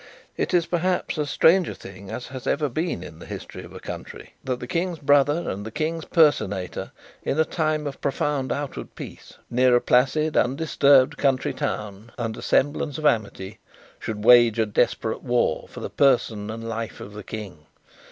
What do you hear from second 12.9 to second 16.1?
of amity, should wage a desperate war for the